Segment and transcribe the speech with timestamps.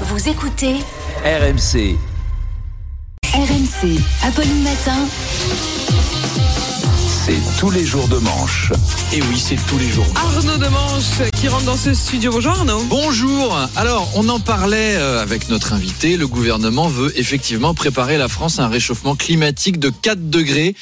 [0.00, 0.74] Vous écoutez
[1.24, 1.96] RMC.
[3.32, 4.00] RMC.
[4.24, 5.06] Apolline Matin.
[7.24, 8.72] C'est tous les jours de manche.
[9.12, 10.06] Et oui, c'est tous les jours.
[10.16, 12.32] Arnaud Demanche qui rentre dans ce studio.
[12.32, 12.82] Bonjour Arnaud.
[12.88, 13.56] Bonjour.
[13.76, 16.16] Alors, on en parlait euh, avec notre invité.
[16.16, 20.74] Le gouvernement veut effectivement préparer la France à un réchauffement climatique de 4 degrés.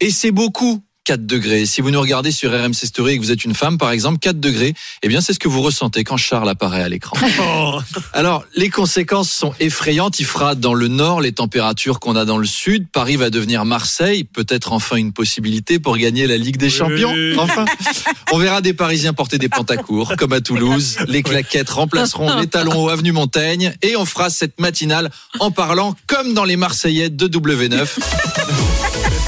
[0.00, 0.82] Et c'est beaucoup.
[1.04, 1.66] 4 degrés.
[1.66, 4.18] Si vous nous regardez sur RMC Story et que vous êtes une femme, par exemple,
[4.18, 7.16] 4 degrés, eh bien, c'est ce que vous ressentez quand Charles apparaît à l'écran.
[8.12, 10.20] Alors, les conséquences sont effrayantes.
[10.20, 12.86] Il fera dans le nord les températures qu'on a dans le sud.
[12.92, 14.24] Paris va devenir Marseille.
[14.24, 17.14] Peut-être enfin une possibilité pour gagner la Ligue des Champions.
[17.38, 17.64] Enfin,
[18.32, 20.98] on verra des Parisiens porter des pantacours, comme à Toulouse.
[21.08, 23.74] Les claquettes remplaceront les talons hauts avenue Montaigne.
[23.82, 28.69] Et on fera cette matinale en parlant comme dans les Marseillais de W9.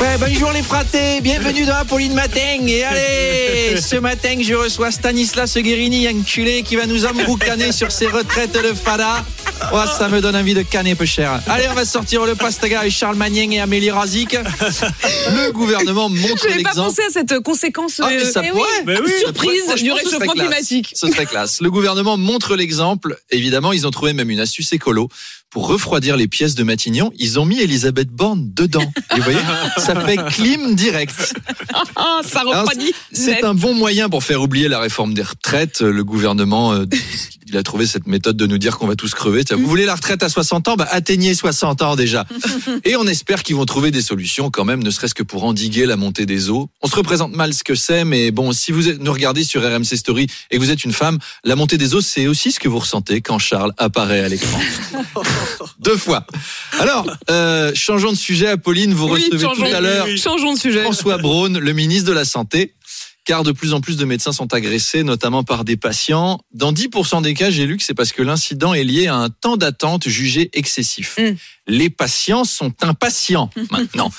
[0.03, 2.67] Ouais, bonjour les fratés, bienvenue dans Apolline Matin.
[2.67, 8.09] Et allez, ce matin, je reçois Stanislas Guérini, enculé, qui va nous embroucaner sur ses
[8.09, 9.25] retraites de fada.
[9.73, 11.41] Oh, ça me donne envie de canner peu cher.
[11.47, 14.35] Allez, on va sortir le pastaga avec Charles Magnin et Amélie Razik.
[14.35, 16.89] Le gouvernement montre Je n'avais pas l'exemple.
[16.89, 19.19] pensé à cette conséquence Ah, mais ça euh, pourrait.
[19.21, 20.93] surprise Franchement, du ce serait réchauffement climatique.
[20.95, 21.61] Ce serait classe.
[21.61, 23.17] Le gouvernement montre l'exemple.
[23.31, 25.09] Évidemment, ils ont trouvé même une astuce écolo.
[25.51, 28.91] Pour refroidir les pièces de Matignon, ils ont mis Elisabeth Borne dedans.
[29.15, 29.39] Et vous voyez,
[29.77, 31.35] ça fait clim direct.
[31.95, 32.93] Ah, ça refroidit.
[33.13, 35.83] C'est un bon moyen pour faire oublier la réforme des retraites.
[35.83, 36.87] Le gouvernement, euh,
[37.53, 39.45] il a trouvé cette méthode de nous dire qu'on va tous crever.
[39.51, 40.77] Vous voulez la retraite à 60 ans?
[40.77, 42.25] Bah, atteignez 60 ans déjà.
[42.85, 45.85] Et on espère qu'ils vont trouver des solutions quand même, ne serait-ce que pour endiguer
[45.85, 46.71] la montée des eaux.
[46.81, 49.97] On se représente mal ce que c'est, mais bon, si vous nous regardez sur RMC
[49.97, 52.69] Story et que vous êtes une femme, la montée des eaux, c'est aussi ce que
[52.69, 54.59] vous ressentez quand Charles apparaît à l'écran.
[55.79, 56.27] Deux fois.
[56.81, 58.49] Alors, euh, changeons de sujet.
[58.49, 60.83] Apolline, vous Oui, recevez tout à l'heure de sujet.
[60.83, 62.73] François Braun, le ministre de la Santé.
[63.25, 66.41] Car de plus en plus de médecins sont agressés, notamment par des patients.
[66.53, 69.31] Dans 10% des cas, j'ai lu que c'est parce que l'incident est lié à un
[69.31, 71.17] temps d'attente jugé excessif.
[71.19, 71.37] Mm.
[71.69, 74.11] Les patients sont impatients maintenant.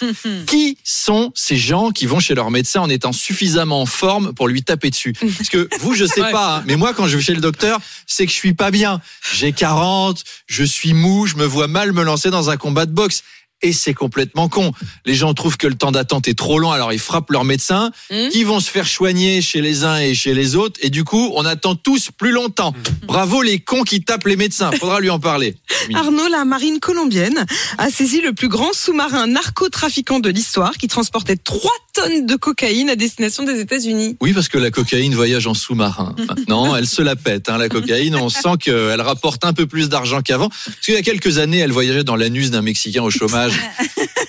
[0.47, 4.47] qui sont ces gens qui vont chez leur médecin en étant suffisamment en forme pour
[4.47, 5.11] lui taper dessus?
[5.37, 6.31] Parce que vous, je sais Ouais.
[6.31, 8.71] pas, hein, mais moi, quand je vais chez le docteur, c'est que je suis pas
[8.71, 9.01] bien.
[9.33, 12.93] J'ai 40, je suis mou, je me vois mal me lancer dans un combat de
[12.93, 13.23] boxe.
[13.63, 14.71] Et c'est complètement con.
[15.05, 17.91] Les gens trouvent que le temps d'attente est trop long, alors ils frappent leur médecin,
[18.11, 18.29] Mhm.
[18.29, 21.31] qui vont se faire soigner chez les uns et chez les autres, et du coup,
[21.35, 22.73] on attend tous plus longtemps.
[23.07, 24.71] Bravo les cons qui tapent les médecins.
[24.73, 25.55] Faudra lui en parler.
[25.95, 27.45] Arnaud, la marine colombienne
[27.77, 32.89] a saisi le plus grand sous-marin narcotrafiquant de l'histoire qui transportait 3 tonnes de cocaïne
[32.89, 34.17] à destination des États-Unis.
[34.21, 36.15] Oui, parce que la cocaïne voyage en sous-marin.
[36.27, 38.15] Maintenant, elle se la pète, hein, la cocaïne.
[38.15, 40.49] On sent qu'elle rapporte un peu plus d'argent qu'avant.
[40.49, 43.52] Parce qu'il y a quelques années, elle voyageait dans l'anus d'un Mexicain au chômage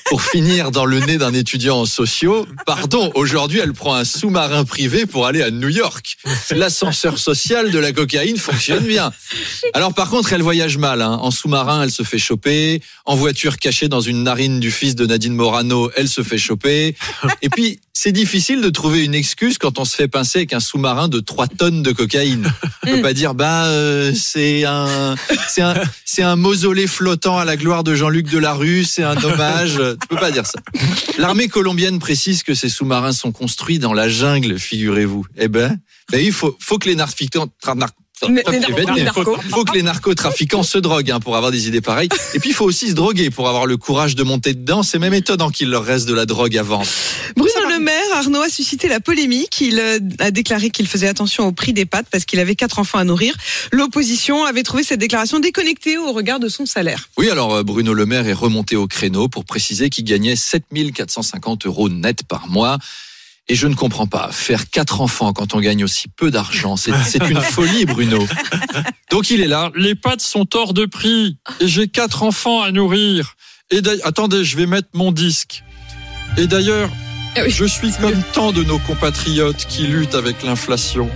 [0.07, 2.47] pour finir dans le nez d'un étudiant en sociaux.
[2.67, 6.17] Pardon, aujourd'hui, elle prend un sous-marin privé pour aller à New York.
[6.51, 9.13] L'ascenseur social de la cocaïne fonctionne bien.
[9.73, 11.03] Alors par contre, elle voyage mal.
[11.03, 11.19] hein.
[11.21, 12.83] En sous-marin, elle se fait choper.
[13.07, 16.97] En voiture cachée dans une narine du fils de Nadine Morano, elle se fait choper.
[17.43, 20.59] Et puis, c'est difficile de trouver une excuse quand on se fait pincer avec un
[20.59, 22.53] sous-marin de 3 tonnes de cocaïne.
[22.83, 25.15] On peut pas dire, bah, euh, c'est un,
[25.49, 25.75] c'est un,
[26.05, 29.81] c'est un mausolée flottant à la gloire de Jean-Luc Delarue, c'est un hommage.
[30.03, 30.59] Tu peux pas dire ça.
[31.19, 35.25] L'armée colombienne précise que ces sous-marins sont construits dans la jungle, figurez-vous.
[35.39, 35.79] Eh ben,
[36.11, 37.49] ben, il faut, faut que les narcotrafiquants,
[38.95, 39.37] dire, narcos.
[39.51, 42.09] faut que les narcotrafiquants se droguent hein, pour avoir des idées pareilles.
[42.35, 44.83] Et puis il faut aussi se droguer pour avoir le courage de monter dedans.
[44.83, 46.87] C'est même étonnant qu'il leur reste de la drogue à vendre.
[47.85, 49.61] Bruno Le Maire, Arnaud a suscité la polémique.
[49.61, 52.79] Il euh, a déclaré qu'il faisait attention au prix des pâtes parce qu'il avait quatre
[52.79, 53.37] enfants à nourrir.
[53.73, 57.11] L'opposition avait trouvé cette déclaration déconnectée au regard de son salaire.
[57.19, 61.67] Oui, alors euh, Bruno Le Maire est remonté au créneau pour préciser qu'il gagnait 7450
[61.67, 62.79] euros net par mois.
[63.49, 67.29] Et je ne comprends pas, faire quatre enfants quand on gagne aussi peu d'argent, c'est
[67.29, 68.27] une folie, Bruno.
[69.11, 72.71] Donc il est là, les pâtes sont hors de prix, et j'ai quatre enfants à
[72.71, 73.37] nourrir.
[73.71, 75.63] Et attendez, je vais mettre mon disque.
[76.39, 76.91] Et d'ailleurs,
[77.37, 77.51] oui.
[77.51, 81.09] je suis comme tant de nos compatriotes qui luttent avec l'inflation.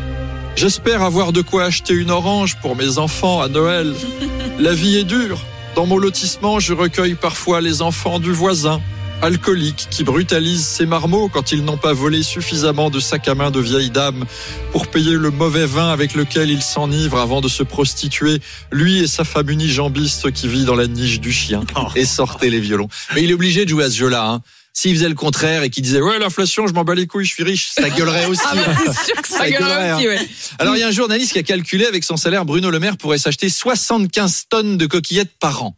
[0.56, 3.94] J'espère avoir de quoi acheter une orange pour mes enfants à Noël.
[4.58, 5.40] La vie est dure.
[5.76, 8.80] Dans mon lotissement, je recueille parfois les enfants du voisin,
[9.22, 13.52] alcoolique, qui brutalise ses marmots quand ils n'ont pas volé suffisamment de sacs à main
[13.52, 14.24] de vieilles dames
[14.72, 18.40] pour payer le mauvais vin avec lequel il s'enivre avant de se prostituer,
[18.72, 21.62] lui et sa femme unijambiste qui vit dans la niche du chien.
[21.94, 22.88] Et sortez les violons.
[23.14, 24.28] Mais il est obligé de jouer à ce jeu-là.
[24.28, 24.42] Hein.
[24.72, 27.32] S'il faisait le contraire et qu'il disait ouais l'inflation je m'en bats les couilles je
[27.32, 28.42] suis riche ça gueulerait aussi.
[28.44, 30.28] Ah bah, c'est sûr que ça Ça gueulerait gueulerait, aussi, ouais.
[30.58, 32.96] Alors il y a un journaliste qui a calculé avec son salaire Bruno Le Maire
[32.96, 35.76] pourrait s'acheter 75 tonnes de coquillettes par an.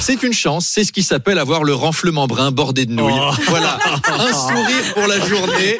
[0.00, 3.12] C'est une chance, c'est ce qui s'appelle avoir le renflement brun bordé de nouilles.
[3.14, 3.34] Oh.
[3.48, 5.78] Voilà, un sourire pour la journée.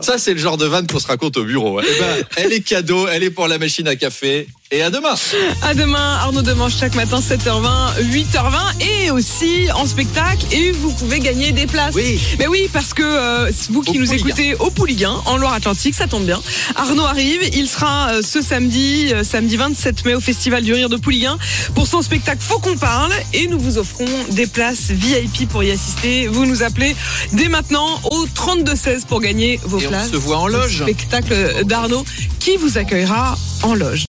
[0.00, 1.80] Ça, c'est le genre de vanne qu'on se raconte au bureau.
[1.80, 4.48] Eh ben, elle est cadeau, elle est pour la machine à café.
[4.72, 5.14] Et à demain.
[5.62, 11.18] À demain, Arnaud Demange chaque matin 7h20, 8h20 et aussi en spectacle et vous pouvez
[11.18, 11.96] gagner des places.
[11.96, 12.20] Oui.
[12.38, 16.06] Mais oui, parce que euh, vous qui Au nous écoutez au Pouliguen, en Loire-Atlantique, ça
[16.06, 16.40] tombe bien.
[16.76, 20.88] Arnaud arrive, il sera euh, ce samedi, euh, samedi 27 mai au Festival du Rire
[20.88, 21.36] de Pouliguen
[21.74, 22.89] pour son spectacle Faut qu'on parle
[23.32, 26.26] et nous vous offrons des places VIP pour y assister.
[26.26, 26.96] Vous nous appelez
[27.32, 30.10] dès maintenant au 32 16 pour gagner vos Et on places.
[30.10, 30.82] se voit en loge.
[30.82, 32.04] Spectacle d'Arnaud
[32.40, 33.98] qui vous accueillera en loge.